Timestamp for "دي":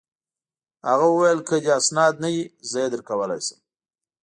1.63-1.69